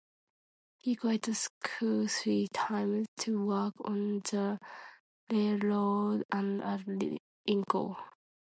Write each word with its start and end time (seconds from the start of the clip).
He 0.79 0.95
quit 0.95 1.25
school 1.35 2.07
three 2.07 2.47
times 2.51 3.05
to 3.19 3.45
work 3.45 3.75
on 3.85 4.21
the 4.31 4.57
railroad, 5.31 6.23
and 6.31 6.59
at 6.63 6.87
Inco. 7.47 7.97